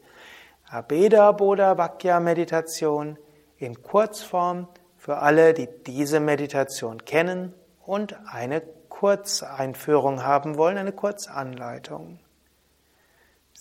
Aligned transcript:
Abheda 0.71 1.33
Bodha 1.33 1.77
Vakya 1.77 2.21
Meditation 2.21 3.19
in 3.57 3.83
Kurzform 3.83 4.69
für 4.97 5.19
alle, 5.19 5.53
die 5.53 5.69
diese 5.85 6.21
Meditation 6.21 7.05
kennen 7.05 7.55
und 7.85 8.15
eine 8.33 8.63
Kurzeinführung 8.89 10.23
haben 10.23 10.57
wollen, 10.57 10.79
eine 10.79 10.93
Kurzanleitung. 10.93 12.21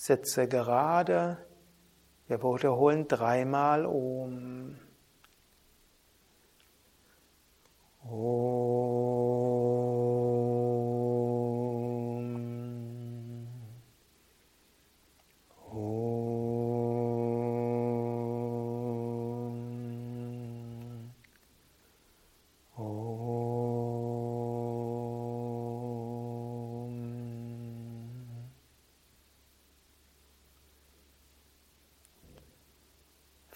Sitze 0.05 0.47
gerade. 0.47 1.39
Wir 2.27 2.43
wiederholen 2.43 3.07
dreimal 3.07 3.87
Om. 3.87 4.77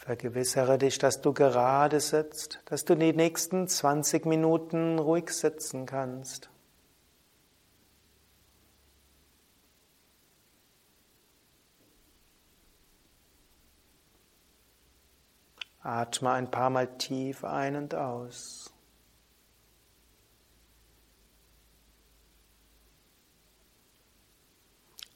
Vergewissere 0.10 0.80
dich, 0.80 0.98
dass 0.98 1.22
du 1.22 1.34
gerade 1.34 2.00
sitzt, 2.00 2.64
dass 2.66 2.84
du 2.84 2.96
die 2.96 3.14
nächsten 3.14 3.68
20 3.68 4.26
Minuten 4.26 4.98
ruhig 4.98 5.30
sitzen 5.30 5.86
kannst. 5.86 6.50
Atme 15.84 16.32
ein 16.32 16.50
paar 16.50 16.72
Mal 16.72 16.88
tief 16.98 17.44
ein 17.44 17.76
und 17.76 17.94
aus. 17.94 18.74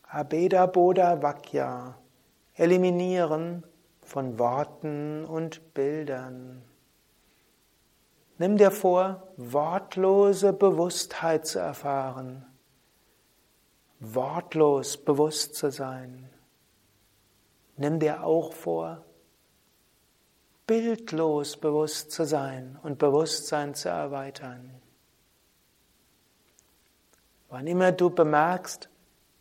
Abeda 0.03 0.67
Bodha 0.67 1.19
Vakya. 1.19 1.97
Eliminieren 2.53 3.63
von 4.13 4.37
Worten 4.37 5.25
und 5.25 5.73
Bildern. 5.73 6.61
Nimm 8.37 8.57
dir 8.57 8.69
vor, 8.69 9.27
wortlose 9.37 10.53
Bewusstheit 10.53 11.47
zu 11.47 11.57
erfahren, 11.57 12.45
wortlos 13.99 15.03
bewusst 15.03 15.55
zu 15.55 15.71
sein. 15.71 16.29
Nimm 17.75 17.99
dir 17.99 18.23
auch 18.23 18.53
vor, 18.53 19.03
bildlos 20.67 21.57
bewusst 21.57 22.11
zu 22.11 22.23
sein 22.23 22.77
und 22.83 22.99
Bewusstsein 22.99 23.73
zu 23.73 23.89
erweitern. 23.89 24.79
Wann 27.49 27.65
immer 27.65 27.91
du 27.91 28.11
bemerkst, 28.11 28.89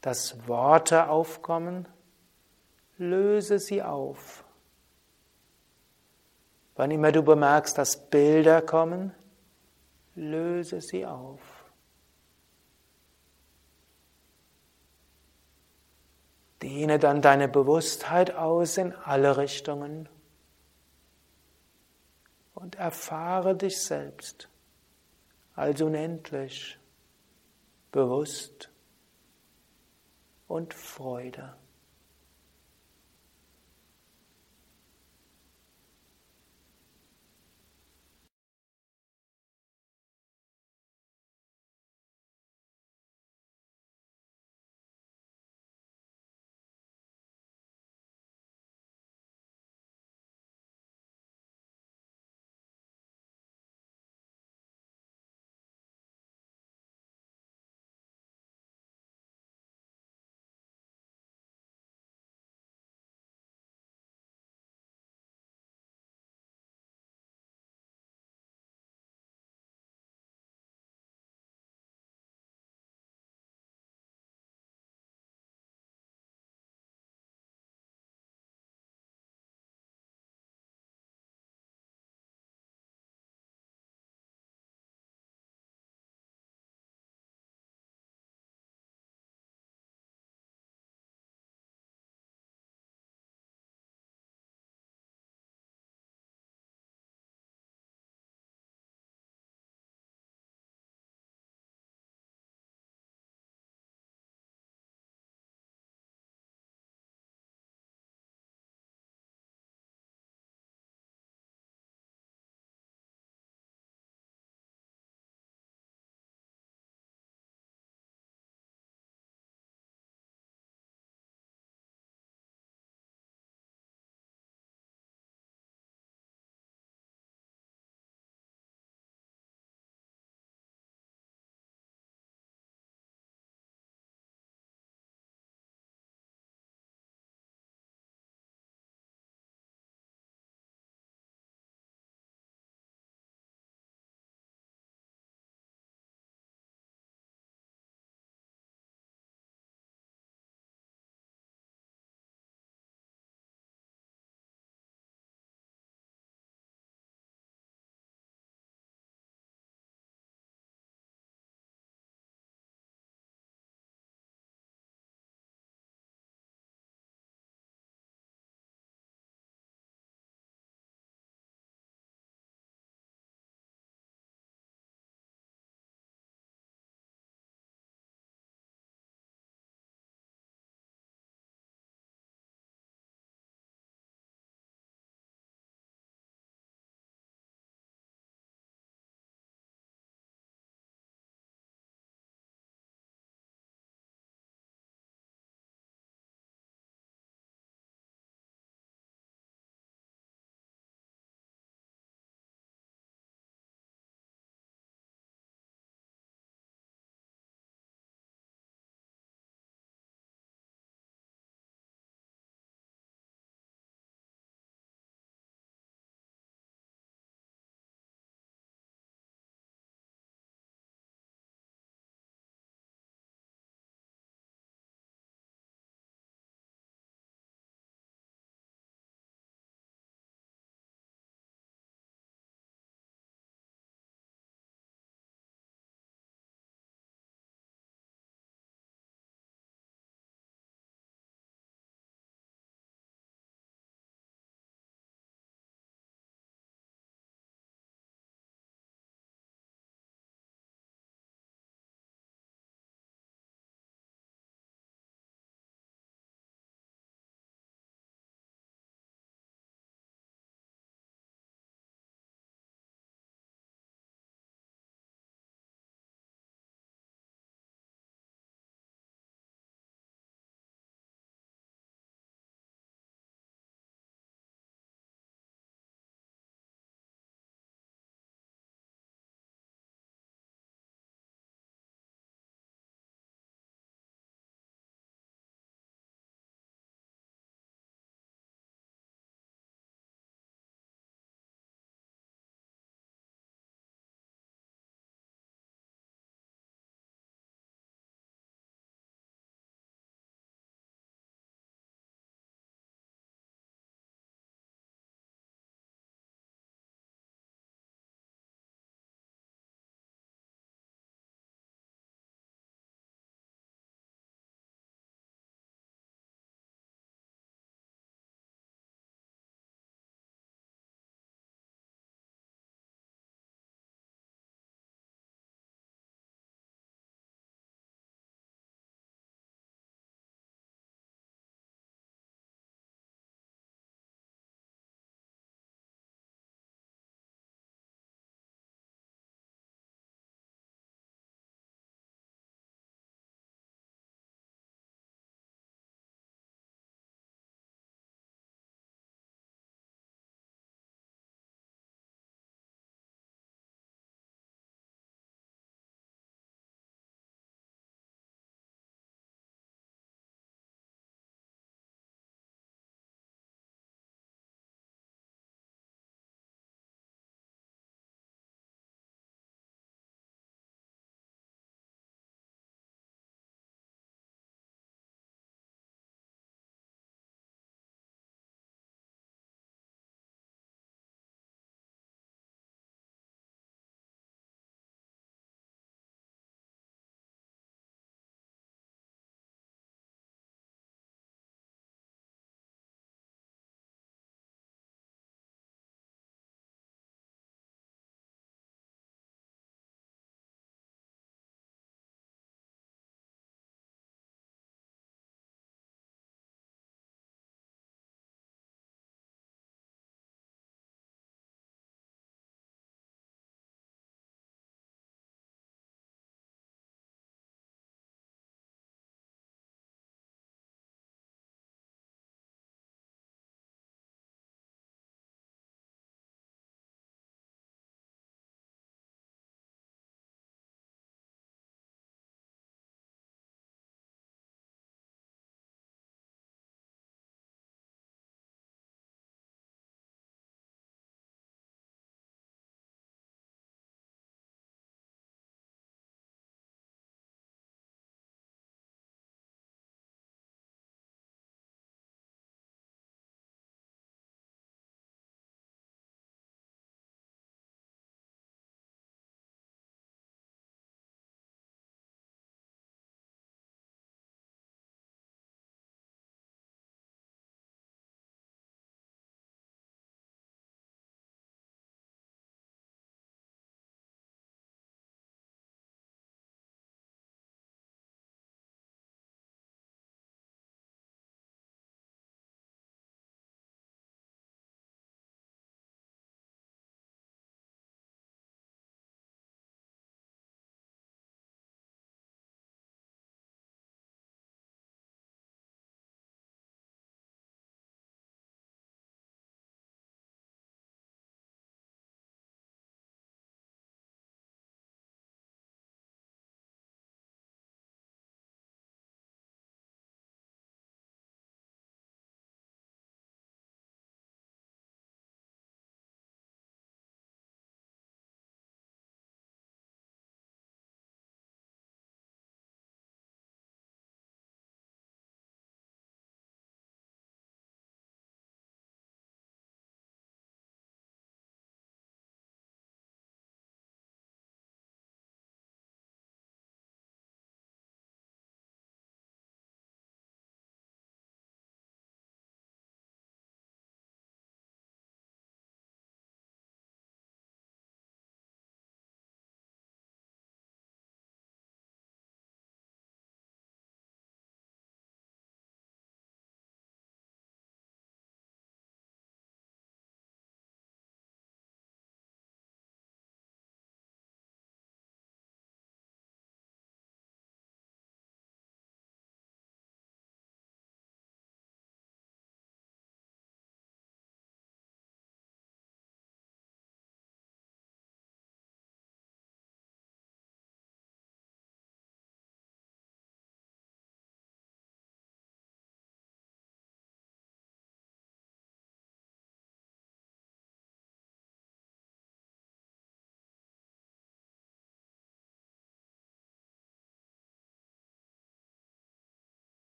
dass 0.00 0.48
Worte 0.48 1.10
aufkommen, 1.10 1.86
löse 2.96 3.58
sie 3.58 3.82
auf. 3.82 4.41
Wann 6.82 6.90
immer 6.90 7.12
du 7.12 7.22
bemerkst, 7.22 7.78
dass 7.78 7.96
Bilder 8.10 8.60
kommen, 8.60 9.14
löse 10.16 10.80
sie 10.80 11.06
auf. 11.06 11.38
Dehne 16.60 16.98
dann 16.98 17.22
deine 17.22 17.46
Bewusstheit 17.46 18.34
aus 18.34 18.78
in 18.78 18.92
alle 18.92 19.36
Richtungen 19.36 20.08
und 22.54 22.74
erfahre 22.74 23.54
dich 23.54 23.80
selbst 23.80 24.48
als 25.54 25.80
unendlich, 25.80 26.80
bewusst 27.92 28.70
und 30.48 30.74
Freude. 30.74 31.54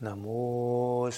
Namo 0.00 1.10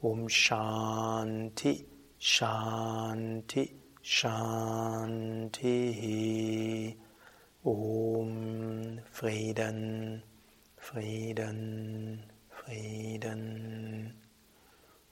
Om 0.05 0.29
Shanti 0.29 1.85
Shanti 2.21 3.73
Shanti 4.05 5.75
Om 7.67 9.01
Frieden, 9.11 10.23
Frieden, 10.79 12.23
Frieden. 12.49 14.15